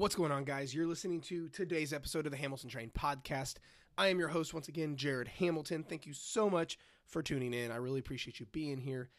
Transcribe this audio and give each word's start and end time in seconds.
What's 0.00 0.14
going 0.14 0.32
on, 0.32 0.44
guys? 0.44 0.74
You're 0.74 0.86
listening 0.86 1.20
to 1.20 1.48
today's 1.48 1.92
episode 1.92 2.24
of 2.24 2.32
the 2.32 2.38
Hamilton 2.38 2.70
Train 2.70 2.90
podcast. 2.98 3.56
I 3.98 4.06
am 4.06 4.18
your 4.18 4.28
host 4.28 4.54
once 4.54 4.66
again, 4.66 4.96
Jared 4.96 5.28
Hamilton. 5.28 5.84
Thank 5.86 6.06
you 6.06 6.14
so 6.14 6.48
much 6.48 6.78
for 7.04 7.22
tuning 7.22 7.52
in. 7.52 7.70
I 7.70 7.76
really 7.76 7.98
appreciate 8.00 8.40
you 8.40 8.46
being 8.46 8.78
here. 8.78 9.10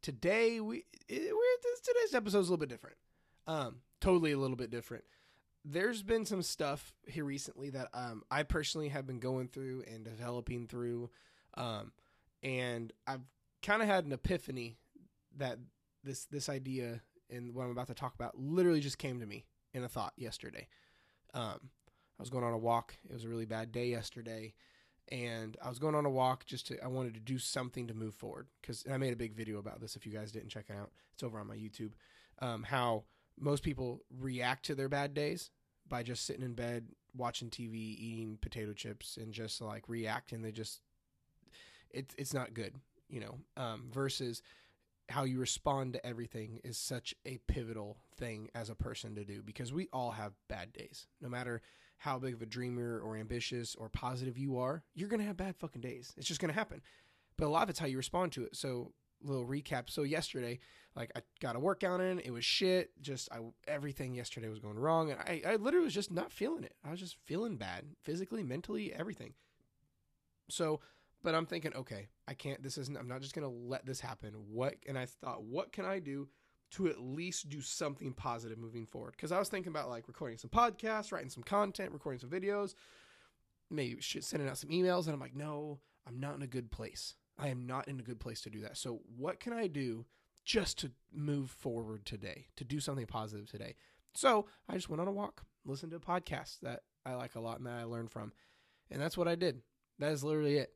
Today, 0.00 0.58
we 0.58 0.86
we're, 1.10 1.74
today's 1.84 2.14
episode 2.14 2.38
is 2.38 2.48
a 2.48 2.52
little 2.52 2.56
bit 2.56 2.70
different. 2.70 2.96
Um, 3.46 3.80
totally 4.00 4.32
a 4.32 4.38
little 4.38 4.56
bit 4.56 4.70
different. 4.70 5.04
There's 5.62 6.02
been 6.02 6.24
some 6.24 6.40
stuff 6.40 6.94
here 7.06 7.26
recently 7.26 7.68
that 7.68 7.88
um, 7.92 8.22
I 8.30 8.44
personally 8.44 8.88
have 8.88 9.06
been 9.06 9.20
going 9.20 9.46
through 9.46 9.84
and 9.92 10.04
developing 10.04 10.68
through, 10.68 11.10
um, 11.58 11.92
and 12.42 12.94
I've 13.06 13.26
kind 13.62 13.82
of 13.82 13.88
had 13.88 14.06
an 14.06 14.12
epiphany 14.12 14.78
that 15.36 15.58
this 16.02 16.24
this 16.24 16.48
idea 16.48 17.02
and 17.28 17.54
what 17.54 17.64
I'm 17.64 17.72
about 17.72 17.88
to 17.88 17.94
talk 17.94 18.14
about 18.14 18.38
literally 18.38 18.80
just 18.80 18.96
came 18.96 19.20
to 19.20 19.26
me 19.26 19.44
in 19.72 19.84
a 19.84 19.88
thought 19.88 20.12
yesterday. 20.16 20.68
Um, 21.34 21.70
I 22.18 22.22
was 22.22 22.30
going 22.30 22.44
on 22.44 22.52
a 22.52 22.58
walk. 22.58 22.94
It 23.08 23.14
was 23.14 23.24
a 23.24 23.28
really 23.28 23.46
bad 23.46 23.72
day 23.72 23.88
yesterday, 23.88 24.52
and 25.10 25.56
I 25.64 25.68
was 25.68 25.78
going 25.78 25.94
on 25.94 26.04
a 26.04 26.10
walk 26.10 26.44
just 26.44 26.66
to. 26.68 26.82
I 26.84 26.88
wanted 26.88 27.14
to 27.14 27.20
do 27.20 27.38
something 27.38 27.86
to 27.86 27.94
move 27.94 28.14
forward 28.14 28.48
because 28.60 28.84
I 28.90 28.96
made 28.98 29.12
a 29.12 29.16
big 29.16 29.34
video 29.34 29.58
about 29.58 29.80
this. 29.80 29.96
If 29.96 30.04
you 30.04 30.12
guys 30.12 30.32
didn't 30.32 30.50
check 30.50 30.66
it 30.68 30.76
out, 30.76 30.90
it's 31.14 31.22
over 31.22 31.38
on 31.38 31.46
my 31.46 31.56
YouTube. 31.56 31.92
Um, 32.40 32.64
how 32.64 33.04
most 33.38 33.62
people 33.62 34.02
react 34.18 34.66
to 34.66 34.74
their 34.74 34.88
bad 34.88 35.14
days 35.14 35.50
by 35.88 36.02
just 36.02 36.26
sitting 36.26 36.44
in 36.44 36.54
bed 36.54 36.88
watching 37.16 37.48
TV, 37.48 37.74
eating 37.74 38.38
potato 38.40 38.72
chips, 38.72 39.16
and 39.16 39.32
just 39.32 39.60
like 39.60 39.88
reacting. 39.88 40.42
They 40.42 40.52
just 40.52 40.80
it's 41.90 42.14
it's 42.18 42.34
not 42.34 42.54
good, 42.54 42.74
you 43.08 43.20
know. 43.20 43.38
Um, 43.56 43.88
versus 43.92 44.42
how 45.10 45.24
you 45.24 45.38
respond 45.38 45.92
to 45.94 46.06
everything 46.06 46.60
is 46.64 46.78
such 46.78 47.14
a 47.26 47.38
pivotal 47.46 47.98
thing 48.16 48.48
as 48.54 48.70
a 48.70 48.74
person 48.74 49.14
to 49.16 49.24
do 49.24 49.42
because 49.42 49.72
we 49.72 49.88
all 49.92 50.12
have 50.12 50.32
bad 50.48 50.72
days. 50.72 51.06
No 51.20 51.28
matter 51.28 51.60
how 51.98 52.18
big 52.18 52.34
of 52.34 52.42
a 52.42 52.46
dreamer 52.46 53.00
or 53.00 53.16
ambitious 53.16 53.74
or 53.74 53.88
positive 53.88 54.38
you 54.38 54.58
are, 54.58 54.82
you're 54.94 55.08
going 55.08 55.20
to 55.20 55.26
have 55.26 55.36
bad 55.36 55.56
fucking 55.56 55.82
days. 55.82 56.14
It's 56.16 56.28
just 56.28 56.40
going 56.40 56.52
to 56.52 56.58
happen. 56.58 56.80
But 57.36 57.46
a 57.46 57.48
lot 57.48 57.64
of 57.64 57.70
it's 57.70 57.78
how 57.78 57.86
you 57.86 57.96
respond 57.96 58.32
to 58.32 58.44
it. 58.44 58.56
So, 58.56 58.92
little 59.22 59.46
recap. 59.46 59.90
So, 59.90 60.02
yesterday, 60.02 60.60
like 60.96 61.10
I 61.14 61.20
got 61.40 61.56
a 61.56 61.60
workout 61.60 62.00
in, 62.00 62.20
it 62.20 62.30
was 62.30 62.44
shit. 62.44 62.90
Just 63.00 63.28
I 63.32 63.38
everything 63.68 64.14
yesterday 64.14 64.48
was 64.48 64.58
going 64.58 64.78
wrong 64.78 65.10
and 65.10 65.20
I 65.20 65.42
I 65.46 65.56
literally 65.56 65.84
was 65.84 65.94
just 65.94 66.10
not 66.10 66.32
feeling 66.32 66.64
it. 66.64 66.74
I 66.84 66.90
was 66.90 67.00
just 67.00 67.16
feeling 67.24 67.56
bad, 67.56 67.84
physically, 68.02 68.42
mentally, 68.42 68.92
everything. 68.92 69.34
So, 70.48 70.80
but 71.22 71.34
I'm 71.34 71.46
thinking, 71.46 71.74
okay, 71.74 72.08
I 72.26 72.34
can't, 72.34 72.62
this 72.62 72.78
isn't, 72.78 72.96
I'm 72.96 73.08
not 73.08 73.20
just 73.20 73.34
going 73.34 73.46
to 73.46 73.68
let 73.68 73.86
this 73.86 74.00
happen. 74.00 74.32
What, 74.50 74.76
and 74.88 74.98
I 74.98 75.06
thought, 75.06 75.42
what 75.42 75.72
can 75.72 75.84
I 75.84 75.98
do 75.98 76.28
to 76.72 76.88
at 76.88 77.00
least 77.00 77.48
do 77.48 77.60
something 77.60 78.12
positive 78.12 78.58
moving 78.58 78.86
forward? 78.86 79.12
Because 79.16 79.32
I 79.32 79.38
was 79.38 79.48
thinking 79.48 79.72
about 79.72 79.88
like 79.88 80.08
recording 80.08 80.38
some 80.38 80.50
podcasts, 80.50 81.12
writing 81.12 81.30
some 81.30 81.42
content, 81.42 81.92
recording 81.92 82.20
some 82.20 82.30
videos, 82.30 82.74
maybe 83.70 84.00
sending 84.00 84.48
out 84.48 84.58
some 84.58 84.70
emails. 84.70 85.04
And 85.04 85.14
I'm 85.14 85.20
like, 85.20 85.36
no, 85.36 85.80
I'm 86.06 86.20
not 86.20 86.36
in 86.36 86.42
a 86.42 86.46
good 86.46 86.70
place. 86.70 87.16
I 87.38 87.48
am 87.48 87.66
not 87.66 87.88
in 87.88 87.98
a 87.98 88.02
good 88.02 88.20
place 88.20 88.40
to 88.42 88.50
do 88.50 88.60
that. 88.60 88.76
So, 88.76 89.00
what 89.16 89.40
can 89.40 89.52
I 89.52 89.66
do 89.66 90.04
just 90.44 90.78
to 90.80 90.90
move 91.12 91.50
forward 91.50 92.04
today, 92.04 92.48
to 92.56 92.64
do 92.64 92.80
something 92.80 93.06
positive 93.06 93.50
today? 93.50 93.76
So, 94.14 94.46
I 94.68 94.74
just 94.74 94.90
went 94.90 95.00
on 95.00 95.08
a 95.08 95.12
walk, 95.12 95.42
listened 95.64 95.92
to 95.92 95.96
a 95.96 96.00
podcast 96.00 96.60
that 96.60 96.80
I 97.06 97.14
like 97.14 97.34
a 97.36 97.40
lot 97.40 97.58
and 97.58 97.66
that 97.66 97.78
I 97.78 97.84
learned 97.84 98.10
from. 98.10 98.32
And 98.90 99.00
that's 99.00 99.16
what 99.16 99.28
I 99.28 99.36
did. 99.36 99.62
That 99.98 100.12
is 100.12 100.22
literally 100.24 100.58
it. 100.58 100.74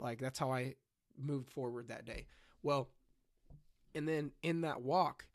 Like 0.00 0.20
that's 0.20 0.38
how 0.38 0.52
I 0.52 0.74
moved 1.18 1.50
forward 1.50 1.88
that 1.88 2.04
day. 2.04 2.26
Well, 2.62 2.88
and 3.94 4.08
then 4.08 4.32
in 4.42 4.62
that 4.62 4.82
walk, 4.82 5.26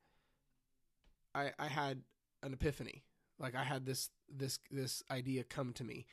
I 1.33 1.51
I 1.59 1.67
had 1.67 2.01
an 2.43 2.53
epiphany. 2.53 3.03
Like 3.39 3.55
I 3.55 3.63
had 3.63 3.85
this 3.85 4.09
this 4.29 4.59
this 4.71 5.03
idea 5.11 5.43
come 5.43 5.73
to 5.73 5.83
me, 5.83 6.05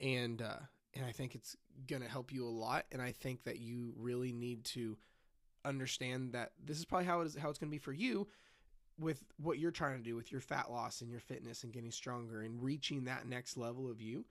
and 0.00 0.40
uh, 0.40 0.60
and 0.94 1.04
I 1.04 1.12
think 1.12 1.34
it's 1.34 1.56
gonna 1.86 2.08
help 2.08 2.32
you 2.32 2.46
a 2.46 2.48
lot. 2.48 2.86
And 2.92 3.00
I 3.00 3.12
think 3.12 3.44
that 3.44 3.60
you 3.60 3.94
really 3.96 4.32
need 4.32 4.64
to 4.66 4.96
understand 5.64 6.32
that 6.32 6.52
this 6.62 6.78
is 6.78 6.84
probably 6.84 7.06
how 7.06 7.20
it 7.20 7.26
is 7.26 7.36
how 7.36 7.50
it's 7.50 7.58
gonna 7.58 7.70
be 7.70 7.78
for 7.78 7.92
you 7.92 8.26
with 8.98 9.24
what 9.38 9.58
you're 9.58 9.70
trying 9.70 9.96
to 9.96 10.02
do 10.02 10.14
with 10.14 10.30
your 10.30 10.40
fat 10.40 10.70
loss 10.70 11.00
and 11.00 11.10
your 11.10 11.20
fitness 11.20 11.64
and 11.64 11.72
getting 11.72 11.90
stronger 11.90 12.42
and 12.42 12.62
reaching 12.62 13.04
that 13.04 13.26
next 13.26 13.56
level 13.56 13.90
of 13.90 14.00
you. 14.00 14.24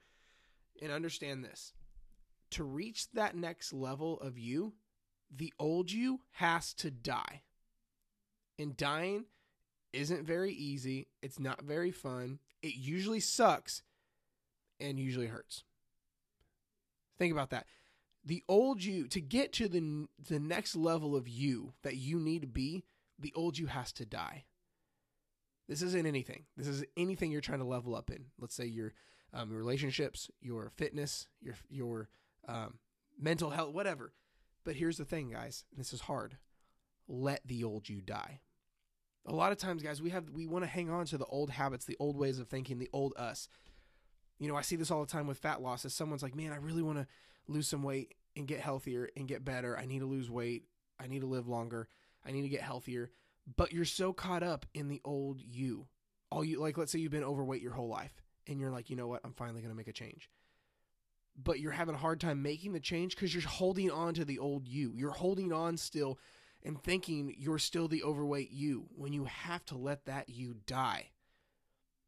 And 0.80 0.90
understand 0.90 1.44
this 1.44 1.72
to 2.52 2.64
reach 2.64 3.10
that 3.12 3.36
next 3.36 3.72
level 3.72 4.20
of 4.20 4.38
you, 4.38 4.74
the 5.34 5.52
old 5.58 5.90
you 5.90 6.20
has 6.32 6.72
to 6.74 6.90
die. 6.90 7.42
And 8.58 8.76
dying 8.76 9.24
isn't 9.92 10.26
very 10.26 10.52
easy. 10.52 11.08
It's 11.22 11.38
not 11.38 11.62
very 11.62 11.90
fun. 11.90 12.38
It 12.62 12.74
usually 12.74 13.20
sucks 13.20 13.82
and 14.80 14.98
usually 14.98 15.26
hurts. 15.26 15.64
Think 17.18 17.32
about 17.32 17.50
that. 17.50 17.66
The 18.24 18.42
old 18.48 18.84
you, 18.84 19.08
to 19.08 19.20
get 19.20 19.52
to 19.54 19.68
the, 19.68 20.06
the 20.28 20.38
next 20.38 20.76
level 20.76 21.16
of 21.16 21.28
you 21.28 21.72
that 21.82 21.96
you 21.96 22.20
need 22.20 22.42
to 22.42 22.48
be, 22.48 22.84
the 23.18 23.32
old 23.34 23.58
you 23.58 23.66
has 23.66 23.92
to 23.94 24.06
die. 24.06 24.44
This 25.68 25.82
isn't 25.82 26.06
anything. 26.06 26.44
This 26.56 26.68
is 26.68 26.84
anything 26.96 27.30
you're 27.30 27.40
trying 27.40 27.60
to 27.60 27.64
level 27.64 27.94
up 27.94 28.10
in. 28.10 28.26
Let's 28.38 28.54
say 28.54 28.66
your 28.66 28.92
um, 29.32 29.52
relationships, 29.52 30.30
your 30.40 30.70
fitness, 30.76 31.28
your 31.40 31.54
your 31.70 32.08
um, 32.48 32.74
mental 33.18 33.50
health, 33.50 33.72
whatever. 33.72 34.12
But 34.64 34.76
here's 34.76 34.98
the 34.98 35.04
thing, 35.04 35.30
guys. 35.30 35.64
This 35.76 35.92
is 35.92 36.02
hard. 36.02 36.36
Let 37.08 37.46
the 37.46 37.64
old 37.64 37.88
you 37.88 38.00
die. 38.00 38.40
A 39.26 39.32
lot 39.32 39.52
of 39.52 39.58
times, 39.58 39.82
guys, 39.82 40.02
we 40.02 40.10
have 40.10 40.30
we 40.30 40.46
want 40.46 40.64
to 40.64 40.70
hang 40.70 40.90
on 40.90 41.06
to 41.06 41.18
the 41.18 41.24
old 41.26 41.50
habits, 41.50 41.84
the 41.84 41.96
old 42.00 42.16
ways 42.16 42.38
of 42.38 42.48
thinking, 42.48 42.78
the 42.78 42.90
old 42.92 43.14
us. 43.16 43.48
You 44.38 44.48
know, 44.48 44.56
I 44.56 44.62
see 44.62 44.76
this 44.76 44.90
all 44.90 45.00
the 45.00 45.10
time 45.10 45.26
with 45.26 45.38
fat 45.38 45.62
loss. 45.62 45.84
As 45.84 45.94
someone's 45.94 46.22
like, 46.22 46.34
"Man, 46.34 46.52
I 46.52 46.56
really 46.56 46.82
want 46.82 46.98
to 46.98 47.06
lose 47.46 47.68
some 47.68 47.82
weight 47.82 48.14
and 48.36 48.48
get 48.48 48.60
healthier 48.60 49.08
and 49.16 49.28
get 49.28 49.44
better. 49.44 49.76
I 49.78 49.86
need 49.86 50.00
to 50.00 50.06
lose 50.06 50.30
weight. 50.30 50.64
I 50.98 51.06
need 51.06 51.20
to 51.20 51.26
live 51.26 51.46
longer. 51.48 51.88
I 52.24 52.32
need 52.32 52.42
to 52.42 52.48
get 52.48 52.62
healthier." 52.62 53.10
But 53.56 53.72
you're 53.72 53.84
so 53.84 54.12
caught 54.12 54.42
up 54.42 54.66
in 54.74 54.88
the 54.88 55.00
old 55.04 55.40
you. 55.40 55.86
All 56.30 56.44
you 56.44 56.60
like, 56.60 56.78
let's 56.78 56.92
say 56.92 56.98
you've 56.98 57.12
been 57.12 57.24
overweight 57.24 57.62
your 57.62 57.72
whole 57.72 57.88
life, 57.88 58.22
and 58.46 58.58
you're 58.60 58.70
like, 58.70 58.88
you 58.88 58.96
know 58.96 59.08
what? 59.08 59.20
I'm 59.24 59.32
finally 59.32 59.60
going 59.60 59.72
to 59.72 59.76
make 59.76 59.88
a 59.88 59.92
change 59.92 60.30
but 61.36 61.60
you're 61.60 61.72
having 61.72 61.94
a 61.94 61.98
hard 61.98 62.20
time 62.20 62.42
making 62.42 62.72
the 62.72 62.80
change 62.80 63.14
because 63.14 63.34
you're 63.34 63.42
holding 63.42 63.90
on 63.90 64.14
to 64.14 64.24
the 64.24 64.38
old 64.38 64.68
you. 64.68 64.92
You're 64.94 65.10
holding 65.10 65.52
on 65.52 65.76
still 65.76 66.18
and 66.62 66.82
thinking 66.82 67.34
you're 67.38 67.58
still 67.58 67.88
the 67.88 68.02
overweight 68.02 68.50
you 68.50 68.86
when 68.94 69.12
you 69.12 69.24
have 69.24 69.64
to 69.66 69.76
let 69.76 70.04
that 70.06 70.28
you 70.28 70.56
die. 70.66 71.10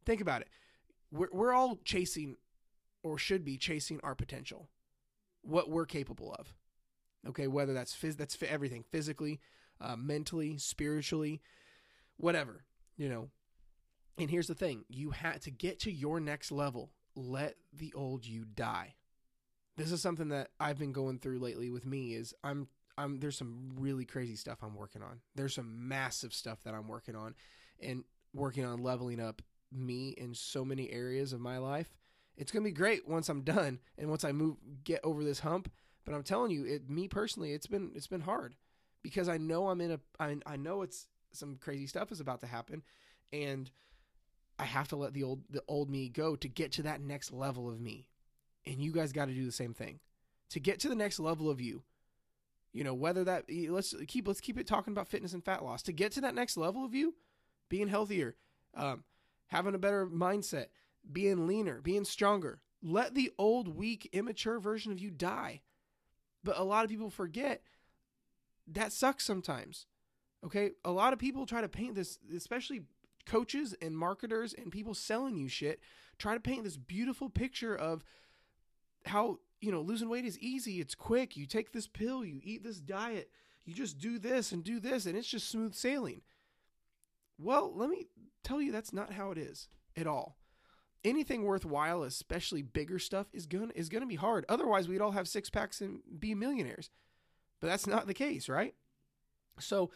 Think 0.05 0.21
about 0.21 0.43
it. 0.43 0.49
We're, 1.11 1.29
we're 1.33 1.53
all 1.53 1.79
chasing 1.85 2.37
or 3.03 3.19
should 3.19 3.45
be 3.45 3.57
chasing 3.57 4.01
our 4.03 4.15
potential, 4.15 4.69
what 5.43 5.69
we're 5.69 5.87
capable 5.87 6.35
of. 6.39 6.55
Okay, 7.27 7.47
whether 7.47 7.73
that's 7.73 7.95
phys- 7.97 8.17
that's 8.17 8.37
everything 8.43 8.85
physically, 8.91 9.41
uh, 9.81 9.97
mentally, 9.97 10.59
spiritually, 10.59 11.41
whatever, 12.19 12.65
you 12.97 13.09
know. 13.09 13.31
And 14.19 14.31
here's 14.31 14.47
the 14.47 14.55
thing 14.55 14.85
you 14.89 15.11
had 15.11 15.41
to 15.43 15.51
get 15.51 15.81
to 15.81 15.91
your 15.91 16.21
next 16.21 16.53
level, 16.53 16.91
let 17.17 17.57
the 17.73 17.93
old 17.95 18.27
you 18.27 18.45
die 18.45 18.95
this 19.77 19.93
is 19.93 20.01
something 20.01 20.29
that 20.29 20.51
I've 20.61 20.79
been 20.79 20.93
going 20.93 21.19
through 21.19 21.39
lately 21.39 21.71
with 21.71 21.87
me 21.87 22.15
is 22.15 22.35
I'm 22.45 22.69
I'm 22.97 23.19
there's 23.19 23.37
some 23.37 23.73
really 23.79 24.05
crazy 24.05 24.37
stuff 24.37 24.59
I'm 24.63 24.77
working 24.77 25.03
on. 25.03 25.21
There's 25.35 25.55
some 25.55 25.89
massive 25.89 26.33
stuff 26.33 26.63
that 26.65 26.75
I'm 26.75 26.89
working 26.89 27.17
on 27.17 27.35
and 27.81 28.05
working 28.33 28.65
on 28.65 28.83
leveling 28.83 29.21
up 29.21 29.43
me 29.73 30.11
in 30.11 30.35
so 30.35 30.65
many 30.65 30.91
areas 30.91 31.33
of 31.33 31.41
my 31.41 31.59
life. 31.59 31.93
It's 32.37 32.53
going 32.53 32.65
to 32.65 32.71
be 32.71 32.75
great 32.75 33.09
once 33.09 33.29
I'm 33.29 33.43
done 33.43 33.81
and 33.99 34.09
once 34.09 34.25
I 34.25 34.33
move 34.33 34.57
get 34.85 35.01
over 35.05 35.25
this 35.25 35.41
hump, 35.41 35.71
but 36.05 36.15
I'm 36.15 36.23
telling 36.23 36.51
you, 36.51 36.65
it 36.65 36.89
me 36.89 37.09
personally, 37.09 37.53
it's 37.53 37.67
been 37.67 37.93
it's 37.95 38.07
been 38.07 38.21
hard 38.21 38.55
because 39.03 39.29
I 39.29 39.39
know 39.39 39.69
I'm 39.69 39.81
in 39.81 39.93
a 39.93 40.01
I, 40.21 40.37
I 40.47 40.57
know 40.57 40.83
it's 40.83 41.07
some 41.33 41.57
crazy 41.57 41.87
stuff 41.87 42.13
is 42.13 42.21
about 42.21 42.41
to 42.41 42.47
happen 42.47 42.83
and 43.33 43.71
I 44.59 44.65
have 44.65 44.89
to 44.89 44.97
let 44.97 45.15
the 45.15 45.25
old 45.25 45.43
the 45.51 45.63
old 45.67 45.91
me 45.91 46.09
go 46.09 46.37
to 46.37 46.49
get 46.49 46.73
to 46.73 46.83
that 46.83 47.01
next 47.01 47.33
level 47.33 47.69
of 47.69 47.81
me 47.81 48.07
and 48.67 48.81
you 48.81 48.93
guys 48.93 49.13
got 49.13 49.27
to 49.27 49.35
do 49.35 49.45
the 49.45 49.53
same 49.53 49.75
thing. 49.75 50.01
To 50.51 50.61
get 50.61 50.81
to 50.81 50.89
the 50.89 50.95
next 50.95 51.19
level 51.19 51.51
of 51.51 51.61
you 51.61 51.83
you 52.75 52.83
know 52.83 52.93
whether 52.93 53.25
that 53.25 53.45
let's 53.69 53.95
keep 54.09 54.27
let's 54.27 54.41
keep 54.41 54.59
it 54.59 54.67
talking 54.67 54.93
about 54.93 55.09
fitness 55.09 55.33
and 55.33 55.45
fat 55.45 55.65
loss. 55.65 55.83
To 55.85 55.93
get 55.93 56.13
to 56.13 56.21
that 56.23 56.35
next 56.35 56.57
level 56.57 56.85
of 56.85 56.95
you 56.95 57.15
being 57.69 57.89
healthier 57.89 58.35
um, 58.75 59.05
having 59.47 59.75
a 59.75 59.79
better 59.79 60.07
mindset 60.07 60.67
being 61.11 61.47
leaner 61.47 61.81
being 61.81 62.05
stronger. 62.05 62.61
Let 62.83 63.15
the 63.15 63.33
old 63.39 63.69
weak 63.69 64.11
immature 64.13 64.59
version 64.59 64.93
of 64.93 64.99
you 64.99 65.11
die. 65.11 65.63
But 66.43 66.59
a 66.59 66.65
lot 66.65 66.85
of 66.85 66.91
people 66.91 67.09
forget 67.09 67.63
that 68.67 68.93
sucks 68.93 69.25
sometimes 69.25 69.87
okay? 70.45 70.73
A 70.85 70.91
lot 70.91 71.13
of 71.13 71.19
people 71.19 71.47
try 71.47 71.61
to 71.61 71.69
paint 71.69 71.95
this 71.95 72.19
especially 72.35 72.83
coaches 73.27 73.75
and 73.81 73.97
marketers 73.97 74.53
and 74.53 74.71
people 74.71 74.93
selling 74.95 75.37
you 75.37 75.49
shit 75.49 75.81
try 76.19 76.35
to 76.35 76.41
paint 76.41 76.65
this 76.65 76.77
beautiful 76.77 77.31
picture 77.31 77.75
of 77.75 78.05
how 79.07 79.39
you 79.61 79.71
know 79.71 79.81
losing 79.81 80.09
weight 80.09 80.25
is 80.25 80.39
easy 80.39 80.81
it's 80.81 80.95
quick 80.95 81.37
you 81.37 81.47
take 81.47 81.73
this 81.73 81.87
pill 81.87 82.25
you 82.25 82.41
eat 82.43 82.63
this 82.63 82.81
diet 82.81 83.31
you 83.65 83.75
just 83.75 83.99
do 83.99 84.19
this 84.19 84.53
and 84.53 84.65
do 84.65 84.81
this 84.81 85.07
and 85.07 85.17
it's 85.17 85.29
just 85.29 85.49
smooth 85.49 85.75
sailing 85.75 86.23
well 87.39 87.73
let 87.75 87.89
me 87.89 88.07
tell 88.43 88.61
you 88.61 88.73
that's 88.73 88.93
not 88.93 89.13
how 89.13 89.31
it 89.31 89.39
is 89.39 89.69
at 89.97 90.07
all 90.07 90.37
anything 91.05 91.43
worthwhile, 91.45 92.03
especially 92.03 92.63
bigger 92.63 92.99
stuff, 92.99 93.27
is 93.33 93.47
going 93.47 93.69
to 93.69 93.79
is 93.79 93.89
going 93.89 94.03
to 94.03 94.09
be 94.09 94.15
hard. 94.17 94.45
Otherwise, 94.49 94.89
we'd 94.89 95.01
all 95.01 95.13
have 95.13 95.29
six 95.29 95.51
packs 95.51 95.81
and 95.81 96.01
be 96.19 96.35
millionaires. 96.35 96.91
But 97.61 97.69
that's 97.69 97.87
not 97.87 98.07
the 98.07 98.15
case, 98.15 98.49
right? 98.49 98.75
So, 99.59 99.91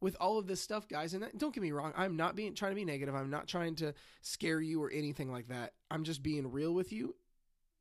with 0.00 0.16
all 0.20 0.38
of 0.38 0.46
this 0.46 0.60
stuff, 0.60 0.88
guys, 0.88 1.14
and 1.14 1.26
don't 1.36 1.54
get 1.54 1.62
me 1.62 1.72
wrong, 1.72 1.92
I'm 1.96 2.16
not 2.16 2.34
being 2.34 2.54
trying 2.54 2.72
to 2.72 2.76
be 2.76 2.84
negative. 2.84 3.14
I'm 3.14 3.30
not 3.30 3.46
trying 3.46 3.74
to 3.76 3.94
scare 4.22 4.60
you 4.60 4.82
or 4.82 4.90
anything 4.90 5.30
like 5.30 5.48
that. 5.48 5.74
I'm 5.90 6.04
just 6.04 6.22
being 6.22 6.50
real 6.50 6.72
with 6.72 6.92
you 6.92 7.14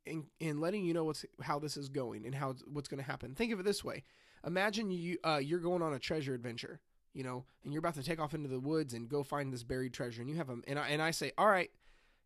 and, 0.06 0.59
letting 0.59 0.86
you 0.86 0.94
know 0.94 1.03
what's 1.03 1.25
how 1.42 1.59
this 1.59 1.77
is 1.77 1.89
going 1.89 2.25
and 2.25 2.36
how 2.36 2.56
what's 2.71 2.88
going 2.88 3.01
to 3.01 3.09
happen. 3.09 3.36
Think 3.36 3.53
of 3.53 3.59
it 3.59 3.63
this 3.63 3.83
way: 3.83 4.03
Imagine 4.45 4.92
you 4.92 5.18
uh, 5.24 5.38
you're 5.38 5.59
going 5.59 5.81
on 5.81 5.94
a 5.94 6.00
treasure 6.00 6.33
adventure, 6.33 6.80
you 7.13 7.24
know, 7.24 7.45
and 7.63 7.74
you're 7.74 7.80
about 7.80 7.95
to 7.95 8.03
take 8.03 8.19
off 8.19 8.33
into 8.33 8.50
the 8.50 8.59
woods 8.59 8.94
and 8.94 9.09
go 9.09 9.24
find 9.24 9.53
this 9.53 9.63
buried 9.63 9.94
treasure, 9.94 10.21
and 10.21 10.30
you 10.30 10.38
have 10.38 10.48
them, 10.48 10.63
and 10.68 10.80
I, 10.80 10.89
and 10.89 11.01
I 11.01 11.12
say, 11.12 11.31
all 11.38 11.48
right, 11.48 11.69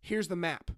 here's 0.01 0.27
the 0.27 0.35
map. 0.35 0.71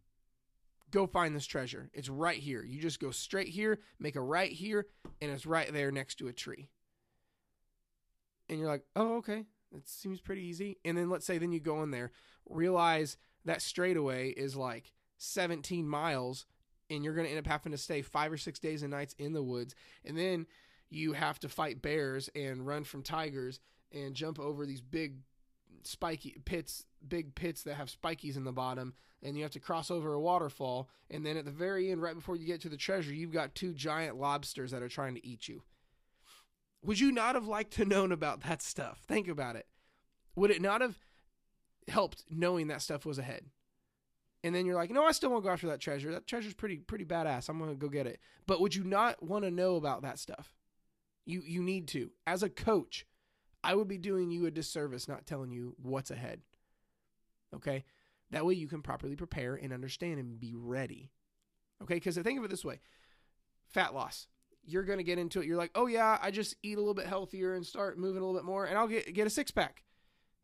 Go 0.90 1.06
find 1.06 1.36
this 1.36 1.46
treasure. 1.46 1.90
It's 1.94 2.10
right 2.10 2.38
here. 2.38 2.64
You 2.64 2.82
just 2.82 3.02
go 3.02 3.12
straight 3.12 3.50
here, 3.50 3.80
make 4.00 4.16
a 4.16 4.22
right 4.22 4.52
here, 4.52 4.88
and 5.22 5.30
it's 5.30 5.46
right 5.46 5.72
there 5.72 5.92
next 5.92 6.16
to 6.16 6.28
a 6.28 6.34
tree. 6.34 6.70
And 8.50 8.58
you're 8.58 8.70
like, 8.70 8.84
oh, 8.96 9.18
okay, 9.18 9.44
that 9.74 9.88
seems 9.88 10.22
pretty 10.22 10.44
easy. 10.44 10.78
And 10.86 10.98
then 10.98 11.10
let's 11.10 11.26
say 11.26 11.38
then 11.38 11.52
you 11.52 11.60
go 11.60 11.84
in 11.84 11.92
there, 11.92 12.12
realize 12.50 13.18
that 13.44 13.62
straightaway 13.62 14.30
is 14.30 14.56
like 14.56 14.94
17 15.18 15.88
miles, 15.88 16.46
and 16.90 17.04
you're 17.04 17.14
going 17.14 17.26
to 17.26 17.32
end 17.32 17.40
up 17.40 17.52
having 17.52 17.72
to 17.72 17.78
stay 17.78 18.02
five 18.02 18.32
or 18.32 18.38
six 18.38 18.60
days 18.60 18.82
and 18.82 18.92
nights 18.92 19.16
in 19.20 19.34
the 19.34 19.44
woods. 19.44 19.76
And 20.06 20.18
then 20.18 20.48
you 20.90 21.14
have 21.14 21.40
to 21.40 21.50
fight 21.50 21.82
bears 21.82 22.30
and 22.36 22.66
run 22.66 22.84
from 22.84 23.04
tigers 23.04 23.60
and 23.92 24.16
jump 24.16 24.40
over 24.40 24.66
these 24.66 24.82
big 24.82 25.18
spiky 25.84 26.38
pits, 26.46 26.86
big 27.08 27.36
pits 27.36 27.64
that 27.64 27.76
have 27.76 27.90
spikies 27.90 28.38
in 28.38 28.44
the 28.44 28.52
bottom, 28.52 28.94
and 29.24 29.36
you 29.36 29.44
have 29.44 29.52
to 29.52 29.60
cross 29.60 29.90
over 29.92 30.14
a 30.14 30.20
waterfall. 30.20 30.90
And 31.10 31.26
then 31.26 31.38
at 31.38 31.46
the 31.46 31.52
very 31.52 31.92
end, 31.92 32.02
right 32.02 32.16
before 32.16 32.36
you 32.36 32.46
get 32.46 32.62
to 32.62 32.70
the 32.70 32.78
treasure, 32.78 33.14
you've 33.14 33.34
got 33.34 33.56
two 33.56 33.74
giant 33.74 34.18
lobsters 34.18 34.72
that 34.72 34.84
are 34.84 34.90
trying 34.90 35.16
to 35.16 35.26
eat 35.26 35.48
you. 35.48 35.64
Would 36.84 37.00
you 37.00 37.12
not 37.12 37.36
have 37.36 37.48
liked 37.48 37.74
to 37.74 37.86
known 37.86 38.12
about 38.12 38.42
that 38.44 38.62
stuff? 38.62 39.02
Think 39.08 39.28
about 39.28 39.56
it. 39.56 39.68
Would 40.36 40.52
it 40.52 40.62
not 40.62 40.82
have 40.82 40.96
helped 41.88 42.24
knowing 42.30 42.68
that 42.68 42.82
stuff 42.82 43.06
was 43.06 43.18
ahead? 43.18 43.46
And 44.44 44.54
then 44.54 44.66
you're 44.66 44.76
like, 44.76 44.92
no, 44.92 45.04
I 45.04 45.12
still 45.12 45.32
want 45.32 45.44
to 45.44 45.48
go 45.48 45.54
after 45.54 45.68
that 45.68 45.80
treasure. 45.80 46.12
That 46.12 46.28
treasure's 46.28 46.54
pretty 46.54 46.78
pretty 46.78 47.06
badass. 47.06 47.50
I'm 47.50 47.60
gonna 47.60 47.76
go 47.76 47.90
get 47.90 48.08
it. 48.08 48.20
But 48.46 48.62
would 48.62 48.76
you 48.76 48.84
not 48.84 49.22
want 49.24 49.46
to 49.46 49.52
know 49.52 49.76
about 49.76 50.04
that 50.04 50.20
stuff? 50.20 50.54
You 51.26 51.42
you 51.46 51.64
need 51.64 51.88
to. 51.90 52.12
As 52.26 52.44
a 52.44 52.50
coach, 52.50 53.06
I 53.64 53.76
would 53.76 53.88
be 53.88 53.98
doing 53.98 54.32
you 54.32 54.46
a 54.46 54.52
disservice 54.52 55.08
not 55.08 55.26
telling 55.26 55.52
you 55.52 55.76
what's 55.82 56.12
ahead. 56.12 56.42
Okay? 57.56 57.84
That 58.32 58.46
way 58.46 58.54
you 58.54 58.68
can 58.68 58.82
properly 58.82 59.16
prepare 59.16 59.56
and 59.56 59.74
understand 59.74 60.20
and 60.20 60.40
be 60.40 60.54
ready. 60.56 61.12
Okay? 61.82 61.96
Because 61.96 62.18
think 62.18 62.38
of 62.38 62.46
it 62.46 62.52
this 62.52 62.66
way 62.66 62.80
fat 63.68 63.94
loss. 63.94 64.28
You're 64.64 64.84
going 64.84 64.98
to 64.98 65.04
get 65.04 65.18
into 65.18 65.40
it. 65.40 65.46
You're 65.46 65.58
like, 65.58 65.72
oh, 65.76 65.88
yeah, 65.88 66.18
I 66.22 66.30
just 66.30 66.56
eat 66.62 66.78
a 66.78 66.82
little 66.82 66.94
bit 66.94 67.06
healthier 67.06 67.54
and 67.54 67.66
start 67.66 67.98
moving 67.98 68.22
a 68.22 68.26
little 68.26 68.40
bit 68.40 68.46
more, 68.46 68.66
and 68.66 68.78
I'll 68.78 68.88
get, 68.88 69.14
get 69.14 69.28
a 69.28 69.30
six 69.30 69.50
pack. 69.50 69.84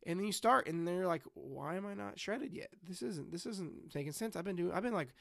And 0.05 0.19
then 0.19 0.25
you 0.25 0.33
start, 0.33 0.67
and 0.67 0.85
then 0.85 0.95
you're 0.95 1.07
like, 1.07 1.23
why 1.33 1.75
am 1.75 1.85
I 1.85 1.93
not 1.93 2.19
shredded 2.19 2.53
yet? 2.53 2.69
This 2.87 3.01
isn't 3.01 3.31
this 3.31 3.45
isn't 3.45 3.95
making 3.95 4.11
sense. 4.11 4.35
I've 4.35 4.43
been 4.43 4.55
doing 4.55 4.73
I've 4.73 4.83
been 4.83 4.93
like 4.93 5.13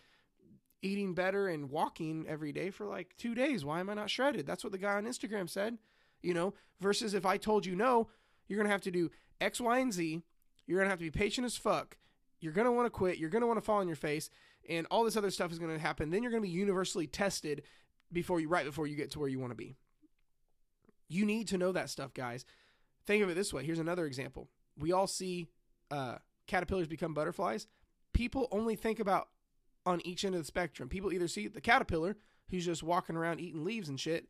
eating 0.82 1.14
better 1.14 1.48
and 1.48 1.70
walking 1.70 2.26
every 2.28 2.52
day 2.52 2.70
for 2.70 2.86
like 2.86 3.16
two 3.16 3.34
days. 3.34 3.64
Why 3.64 3.80
am 3.80 3.88
I 3.88 3.94
not 3.94 4.10
shredded? 4.10 4.46
That's 4.46 4.64
what 4.64 4.72
the 4.72 4.78
guy 4.78 4.94
on 4.94 5.04
Instagram 5.04 5.48
said, 5.48 5.78
you 6.22 6.34
know, 6.34 6.54
versus 6.80 7.14
if 7.14 7.24
I 7.24 7.36
told 7.36 7.64
you 7.64 7.76
no, 7.76 8.08
you're 8.48 8.56
to 8.66 8.72
have 8.72 8.82
to 8.82 8.90
do 8.90 9.10
X, 9.40 9.60
Y, 9.60 9.78
and 9.78 9.92
Z. 9.92 10.22
You're 10.66 10.78
to 10.86 10.90
have 10.90 10.98
to 10.98 11.04
be 11.04 11.10
patient 11.10 11.44
as 11.44 11.56
fuck. 11.56 11.96
You're 12.40 12.52
to 12.66 12.72
want 12.72 12.86
to 12.86 12.90
quit. 12.90 13.18
You're 13.18 13.30
to 13.42 13.46
want 13.46 13.58
to 13.58 13.64
fall 13.64 13.78
on 13.78 13.86
your 13.86 13.96
face. 13.96 14.30
And 14.68 14.86
all 14.90 15.04
this 15.04 15.16
other 15.16 15.30
stuff 15.30 15.52
is 15.52 15.58
to 15.72 15.78
happen. 15.78 16.10
Then 16.10 16.22
you're 16.22 16.32
to 16.42 16.48
be 16.48 16.52
universally 16.52 17.06
tested 17.06 17.62
before 18.12 18.40
you, 18.40 18.48
right 18.48 18.64
before 18.64 18.86
you 18.86 18.96
get 18.96 19.10
to 19.12 19.18
where 19.18 19.28
you 19.28 19.38
want 19.38 19.50
to 19.50 19.56
be. 19.56 19.76
You 21.08 21.24
need 21.24 21.48
to 21.48 21.58
know 21.58 21.72
that 21.72 21.90
stuff, 21.90 22.14
guys. 22.14 22.44
Think 23.06 23.22
of 23.22 23.30
it 23.30 23.34
this 23.34 23.52
way. 23.52 23.64
Here's 23.64 23.78
another 23.78 24.06
example. 24.06 24.48
We 24.78 24.92
all 24.92 25.06
see 25.06 25.48
uh, 25.90 26.16
caterpillars 26.46 26.88
become 26.88 27.14
butterflies. 27.14 27.66
People 28.12 28.48
only 28.50 28.76
think 28.76 29.00
about 29.00 29.28
on 29.84 30.00
each 30.04 30.24
end 30.24 30.34
of 30.34 30.40
the 30.40 30.46
spectrum. 30.46 30.88
People 30.88 31.12
either 31.12 31.28
see 31.28 31.48
the 31.48 31.60
caterpillar 31.60 32.16
who's 32.50 32.66
just 32.66 32.82
walking 32.82 33.16
around 33.16 33.40
eating 33.40 33.64
leaves 33.64 33.88
and 33.88 33.98
shit, 33.98 34.26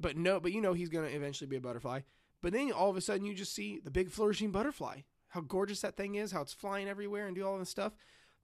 but 0.00 0.16
no, 0.16 0.40
but 0.40 0.52
you 0.52 0.60
know 0.60 0.72
he's 0.72 0.88
going 0.88 1.08
to 1.08 1.14
eventually 1.14 1.46
be 1.46 1.56
a 1.56 1.60
butterfly. 1.60 2.00
But 2.42 2.52
then 2.52 2.72
all 2.72 2.90
of 2.90 2.96
a 2.96 3.00
sudden 3.00 3.26
you 3.26 3.34
just 3.34 3.54
see 3.54 3.80
the 3.82 3.90
big 3.90 4.10
flourishing 4.10 4.50
butterfly. 4.50 5.00
How 5.28 5.40
gorgeous 5.40 5.80
that 5.80 5.96
thing 5.96 6.14
is, 6.14 6.32
how 6.32 6.42
it's 6.42 6.52
flying 6.52 6.88
everywhere 6.88 7.26
and 7.26 7.34
do 7.34 7.46
all 7.46 7.58
this 7.58 7.70
stuff. 7.70 7.94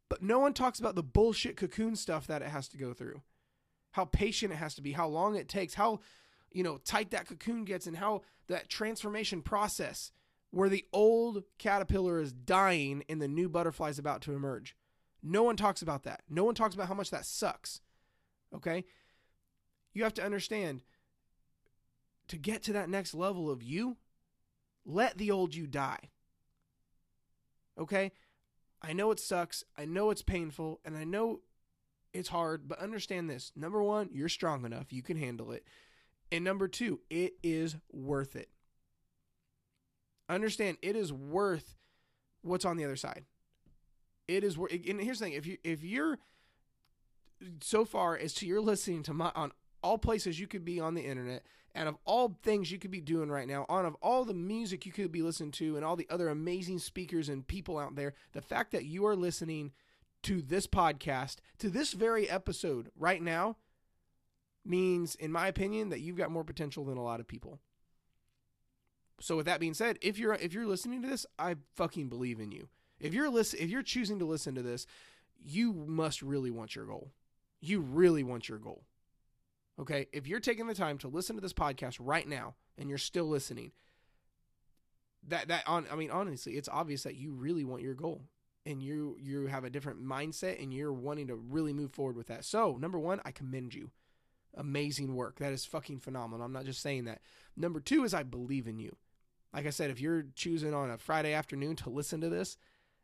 But 0.08 0.22
no 0.22 0.38
one 0.38 0.54
talks 0.54 0.80
about 0.80 0.96
the 0.96 1.02
bullshit 1.02 1.56
cocoon 1.56 1.94
stuff 1.96 2.26
that 2.26 2.42
it 2.42 2.48
has 2.48 2.68
to 2.68 2.78
go 2.78 2.92
through. 2.92 3.22
How 3.92 4.04
patient 4.04 4.52
it 4.52 4.56
has 4.56 4.74
to 4.74 4.82
be, 4.82 4.92
how 4.92 5.06
long 5.06 5.36
it 5.36 5.48
takes, 5.48 5.74
how 5.74 6.00
you 6.50 6.62
know 6.62 6.78
tight 6.78 7.10
that 7.12 7.28
cocoon 7.28 7.64
gets 7.64 7.86
and 7.86 7.96
how 7.96 8.22
that 8.48 8.68
transformation 8.68 9.42
process 9.42 10.10
where 10.50 10.68
the 10.68 10.84
old 10.92 11.44
caterpillar 11.58 12.20
is 12.20 12.32
dying 12.32 13.04
and 13.08 13.20
the 13.22 13.28
new 13.28 13.48
butterfly 13.48 13.88
is 13.88 13.98
about 13.98 14.22
to 14.22 14.32
emerge. 14.32 14.76
No 15.22 15.42
one 15.42 15.56
talks 15.56 15.82
about 15.82 16.04
that. 16.04 16.22
No 16.28 16.44
one 16.44 16.54
talks 16.54 16.74
about 16.74 16.88
how 16.88 16.94
much 16.94 17.10
that 17.10 17.26
sucks. 17.26 17.80
Okay? 18.54 18.84
You 19.92 20.02
have 20.04 20.14
to 20.14 20.24
understand 20.24 20.82
to 22.28 22.36
get 22.36 22.62
to 22.64 22.72
that 22.72 22.88
next 22.88 23.14
level 23.14 23.50
of 23.50 23.62
you, 23.62 23.96
let 24.84 25.18
the 25.18 25.30
old 25.30 25.54
you 25.54 25.66
die. 25.66 26.10
Okay? 27.78 28.12
I 28.82 28.92
know 28.92 29.10
it 29.10 29.20
sucks. 29.20 29.64
I 29.76 29.84
know 29.84 30.10
it's 30.10 30.22
painful. 30.22 30.80
And 30.84 30.96
I 30.96 31.04
know 31.04 31.40
it's 32.12 32.28
hard. 32.28 32.68
But 32.68 32.78
understand 32.78 33.28
this 33.28 33.52
number 33.54 33.82
one, 33.82 34.10
you're 34.12 34.28
strong 34.28 34.64
enough. 34.64 34.92
You 34.92 35.02
can 35.02 35.16
handle 35.16 35.52
it. 35.52 35.64
And 36.32 36.44
number 36.44 36.68
two, 36.68 37.00
it 37.10 37.34
is 37.42 37.76
worth 37.92 38.36
it. 38.36 38.48
Understand, 40.34 40.78
it 40.82 40.96
is 40.96 41.12
worth 41.12 41.76
what's 42.42 42.64
on 42.64 42.76
the 42.76 42.84
other 42.84 42.96
side 42.96 43.24
it 44.36 44.44
is 44.44 44.56
worth. 44.56 44.72
And 44.72 45.00
here's 45.00 45.18
the 45.18 45.26
thing: 45.26 45.32
if 45.34 45.46
you 45.46 45.58
if 45.64 45.82
you're 45.82 46.18
so 47.60 47.84
far 47.84 48.16
as 48.16 48.34
to 48.34 48.46
you're 48.46 48.60
listening 48.60 49.02
to 49.04 49.14
my 49.14 49.32
on 49.34 49.52
all 49.82 49.98
places 49.98 50.38
you 50.38 50.46
could 50.46 50.64
be 50.64 50.78
on 50.78 50.94
the 50.94 51.02
internet, 51.02 51.42
and 51.74 51.88
of 51.88 51.96
all 52.04 52.38
things 52.42 52.70
you 52.70 52.78
could 52.78 52.90
be 52.90 53.00
doing 53.00 53.30
right 53.30 53.48
now, 53.48 53.66
on 53.68 53.86
of 53.86 53.96
all 54.02 54.24
the 54.24 54.34
music 54.34 54.86
you 54.86 54.92
could 54.92 55.10
be 55.10 55.22
listening 55.22 55.52
to, 55.52 55.76
and 55.76 55.84
all 55.84 55.96
the 55.96 56.08
other 56.10 56.28
amazing 56.28 56.78
speakers 56.78 57.28
and 57.28 57.46
people 57.46 57.78
out 57.78 57.96
there, 57.96 58.14
the 58.32 58.42
fact 58.42 58.72
that 58.72 58.84
you 58.84 59.06
are 59.06 59.16
listening 59.16 59.72
to 60.22 60.42
this 60.42 60.66
podcast, 60.66 61.36
to 61.58 61.70
this 61.70 61.92
very 61.92 62.28
episode 62.28 62.90
right 62.94 63.22
now, 63.22 63.56
means, 64.66 65.14
in 65.14 65.32
my 65.32 65.48
opinion, 65.48 65.88
that 65.88 66.00
you've 66.00 66.16
got 66.16 66.30
more 66.30 66.44
potential 66.44 66.84
than 66.84 66.98
a 66.98 67.02
lot 67.02 67.20
of 67.20 67.26
people. 67.26 67.58
So 69.20 69.36
with 69.36 69.46
that 69.46 69.60
being 69.60 69.74
said, 69.74 69.98
if 70.00 70.18
you're 70.18 70.34
if 70.34 70.52
you're 70.54 70.66
listening 70.66 71.02
to 71.02 71.08
this, 71.08 71.26
I 71.38 71.56
fucking 71.74 72.08
believe 72.08 72.40
in 72.40 72.52
you. 72.52 72.68
If 72.98 73.14
you're 73.14 73.30
listen, 73.30 73.60
if 73.60 73.70
you're 73.70 73.82
choosing 73.82 74.18
to 74.18 74.24
listen 74.24 74.54
to 74.54 74.62
this, 74.62 74.86
you 75.42 75.72
must 75.72 76.22
really 76.22 76.50
want 76.50 76.74
your 76.74 76.86
goal. 76.86 77.10
You 77.60 77.80
really 77.80 78.22
want 78.22 78.48
your 78.48 78.58
goal. 78.58 78.84
Okay? 79.78 80.06
If 80.12 80.26
you're 80.26 80.40
taking 80.40 80.66
the 80.66 80.74
time 80.74 80.98
to 80.98 81.08
listen 81.08 81.36
to 81.36 81.42
this 81.42 81.52
podcast 81.52 81.98
right 82.00 82.26
now 82.26 82.54
and 82.78 82.88
you're 82.88 82.98
still 82.98 83.26
listening, 83.26 83.72
that 85.28 85.48
that 85.48 85.64
on 85.66 85.86
I 85.92 85.96
mean 85.96 86.10
honestly, 86.10 86.54
it's 86.54 86.68
obvious 86.68 87.02
that 87.02 87.16
you 87.16 87.32
really 87.32 87.64
want 87.64 87.82
your 87.82 87.94
goal 87.94 88.22
and 88.66 88.82
you 88.82 89.16
you 89.20 89.46
have 89.46 89.64
a 89.64 89.70
different 89.70 90.02
mindset 90.02 90.62
and 90.62 90.72
you're 90.72 90.92
wanting 90.92 91.28
to 91.28 91.34
really 91.34 91.72
move 91.72 91.92
forward 91.92 92.16
with 92.16 92.28
that. 92.28 92.44
So, 92.44 92.76
number 92.80 92.98
1, 92.98 93.20
I 93.24 93.32
commend 93.32 93.74
you. 93.74 93.90
Amazing 94.54 95.14
work. 95.14 95.38
That 95.38 95.52
is 95.52 95.64
fucking 95.64 96.00
phenomenal. 96.00 96.44
I'm 96.44 96.52
not 96.52 96.64
just 96.64 96.82
saying 96.82 97.04
that. 97.04 97.20
Number 97.56 97.80
2 97.80 98.04
is 98.04 98.14
I 98.14 98.22
believe 98.22 98.66
in 98.66 98.78
you. 98.78 98.96
Like 99.52 99.66
I 99.66 99.70
said, 99.70 99.90
if 99.90 100.00
you're 100.00 100.26
choosing 100.34 100.74
on 100.74 100.90
a 100.90 100.98
Friday 100.98 101.32
afternoon 101.32 101.76
to 101.76 101.90
listen 101.90 102.20
to 102.20 102.28
this, 102.28 102.56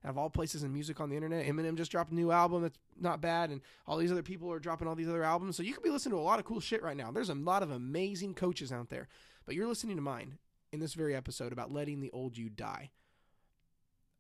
out 0.05 0.11
of 0.11 0.19
all 0.19 0.31
places 0.31 0.62
in 0.62 0.73
music 0.73 1.00
on 1.00 1.11
the 1.11 1.17
internet. 1.17 1.47
Eminem 1.47 1.76
just 1.76 1.91
dropped 1.91 2.12
a 2.12 2.15
new 2.15 2.31
album 2.31 2.62
that's 2.62 2.79
not 2.99 3.21
bad, 3.21 3.50
and 3.50 3.61
all 3.87 3.97
these 3.97 4.12
other 4.12 4.23
people 4.23 4.53
are 4.53 4.61
dropping 4.61 4.87
all 4.87 4.95
these 4.95 5.09
other 5.09 5.25
albums. 5.25 5.57
So 5.57 5.62
you 5.62 5.73
could 5.73 5.83
be 5.83 5.91
listening 5.91 6.12
to 6.12 6.21
a 6.21 6.23
lot 6.23 6.38
of 6.38 6.45
cool 6.45 6.61
shit 6.61 6.83
right 6.83 6.97
now. 6.97 7.11
There's 7.11 7.31
a 7.31 7.35
lot 7.35 7.62
of 7.62 7.71
amazing 7.71 8.35
coaches 8.35 8.71
out 8.71 8.88
there, 8.88 9.09
but 9.45 9.55
you're 9.55 9.67
listening 9.67 9.97
to 9.97 10.03
mine 10.03 10.38
in 10.73 10.81
this 10.81 10.95
very 10.95 11.15
episode 11.15 11.53
about 11.53 11.73
letting 11.73 12.00
the 12.00 12.11
old 12.12 12.37
you 12.37 12.49
die. 12.49 12.91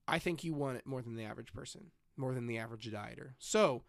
I 0.08 0.18
think 0.18 0.42
you 0.42 0.54
want 0.54 0.78
it 0.78 0.86
more 0.86 1.02
than 1.02 1.16
the 1.16 1.24
average 1.24 1.52
person, 1.52 1.90
more 2.16 2.34
than 2.34 2.46
the 2.46 2.58
average 2.58 2.90
dieter. 2.90 3.34
So 3.38 3.82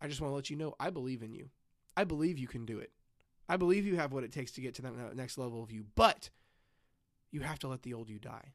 I 0.00 0.08
just 0.08 0.20
want 0.20 0.30
to 0.30 0.36
let 0.36 0.50
you 0.50 0.56
know 0.56 0.74
I 0.80 0.90
believe 0.90 1.22
in 1.22 1.32
you. 1.32 1.50
I 1.96 2.04
believe 2.04 2.38
you 2.38 2.48
can 2.48 2.64
do 2.64 2.78
it. 2.78 2.90
I 3.48 3.56
believe 3.56 3.84
you 3.84 3.96
have 3.96 4.12
what 4.12 4.24
it 4.24 4.32
takes 4.32 4.52
to 4.52 4.60
get 4.60 4.74
to 4.76 4.82
that 4.82 5.16
next 5.16 5.36
level 5.36 5.62
of 5.62 5.72
you, 5.72 5.86
but 5.96 6.30
you 7.30 7.40
have 7.40 7.58
to 7.60 7.68
let 7.68 7.82
the 7.82 7.94
old 7.94 8.08
you 8.08 8.18
die. 8.18 8.52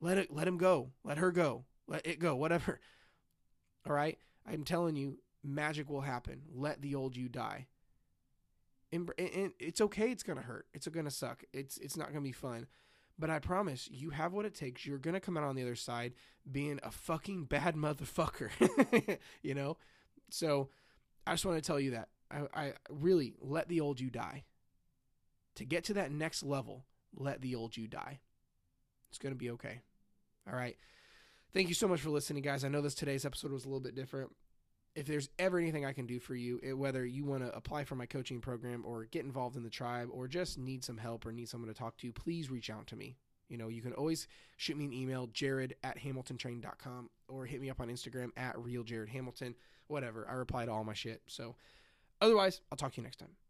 Let 0.00 0.18
it 0.18 0.32
let 0.32 0.48
him 0.48 0.58
go. 0.58 0.90
Let 1.04 1.18
her 1.18 1.30
go. 1.30 1.64
Let 1.86 2.06
it 2.06 2.18
go. 2.18 2.36
Whatever. 2.36 2.80
All 3.88 3.94
right? 3.94 4.18
I'm 4.46 4.64
telling 4.64 4.96
you, 4.96 5.18
magic 5.42 5.88
will 5.88 6.02
happen. 6.02 6.42
Let 6.54 6.82
the 6.82 6.94
old 6.94 7.16
you 7.16 7.28
die. 7.28 7.66
And, 8.92 9.10
it's 9.58 9.80
okay. 9.80 10.10
It's 10.10 10.22
gonna 10.22 10.42
hurt. 10.42 10.66
It's 10.72 10.86
gonna 10.88 11.10
suck. 11.10 11.42
It's 11.52 11.78
it's 11.78 11.96
not 11.96 12.08
gonna 12.08 12.20
be 12.20 12.32
fun. 12.32 12.66
But 13.18 13.30
I 13.30 13.38
promise 13.38 13.88
you 13.90 14.10
have 14.10 14.32
what 14.32 14.44
it 14.44 14.54
takes. 14.54 14.84
You're 14.84 14.98
going 14.98 15.14
to 15.14 15.20
come 15.20 15.36
out 15.36 15.44
on 15.44 15.54
the 15.54 15.62
other 15.62 15.76
side 15.76 16.14
being 16.50 16.80
a 16.82 16.90
fucking 16.90 17.44
bad 17.44 17.76
motherfucker, 17.76 18.50
you 19.42 19.54
know? 19.54 19.76
So 20.30 20.68
I 21.26 21.32
just 21.32 21.46
want 21.46 21.62
to 21.62 21.66
tell 21.66 21.78
you 21.78 21.92
that. 21.92 22.08
I, 22.30 22.42
I 22.54 22.72
really 22.90 23.34
let 23.40 23.68
the 23.68 23.80
old 23.80 24.00
you 24.00 24.10
die. 24.10 24.44
To 25.56 25.64
get 25.64 25.84
to 25.84 25.94
that 25.94 26.10
next 26.10 26.42
level, 26.42 26.84
let 27.16 27.40
the 27.40 27.54
old 27.54 27.76
you 27.76 27.86
die. 27.86 28.20
It's 29.08 29.18
going 29.18 29.34
to 29.34 29.38
be 29.38 29.50
okay. 29.50 29.80
All 30.50 30.56
right. 30.56 30.76
Thank 31.52 31.68
you 31.68 31.74
so 31.74 31.86
much 31.86 32.00
for 32.00 32.10
listening, 32.10 32.42
guys. 32.42 32.64
I 32.64 32.68
know 32.68 32.80
this 32.80 32.94
today's 32.94 33.24
episode 33.24 33.52
was 33.52 33.64
a 33.64 33.68
little 33.68 33.80
bit 33.80 33.94
different. 33.94 34.30
If 34.96 35.06
there's 35.06 35.28
ever 35.38 35.58
anything 35.58 35.84
I 35.84 35.92
can 35.92 36.06
do 36.06 36.20
for 36.20 36.34
you, 36.34 36.60
it, 36.62 36.74
whether 36.74 37.04
you 37.04 37.24
want 37.24 37.44
to 37.44 37.54
apply 37.56 37.84
for 37.84 37.96
my 37.96 38.06
coaching 38.06 38.40
program 38.40 38.84
or 38.86 39.04
get 39.04 39.24
involved 39.24 39.56
in 39.56 39.62
the 39.62 39.70
tribe 39.70 40.08
or 40.12 40.28
just 40.28 40.58
need 40.58 40.84
some 40.84 40.98
help 40.98 41.26
or 41.26 41.32
need 41.32 41.48
someone 41.48 41.68
to 41.68 41.78
talk 41.78 41.96
to, 41.98 42.12
please 42.12 42.50
reach 42.50 42.70
out 42.70 42.86
to 42.88 42.96
me. 42.96 43.16
You 43.48 43.58
know, 43.58 43.68
you 43.68 43.82
can 43.82 43.92
always 43.92 44.26
shoot 44.56 44.76
me 44.76 44.86
an 44.86 44.92
email, 44.92 45.28
jared 45.28 45.76
at 45.84 45.98
hamiltontrain.com, 45.98 47.10
or 47.28 47.46
hit 47.46 47.60
me 47.60 47.70
up 47.70 47.80
on 47.80 47.88
Instagram 47.88 48.30
at 48.36 48.56
realjaredhamilton, 48.56 49.54
whatever. 49.88 50.26
I 50.28 50.34
reply 50.34 50.64
to 50.64 50.72
all 50.72 50.84
my 50.84 50.94
shit. 50.94 51.22
So, 51.26 51.56
otherwise, 52.20 52.62
I'll 52.72 52.78
talk 52.78 52.92
to 52.92 52.96
you 53.00 53.04
next 53.04 53.18
time. 53.18 53.43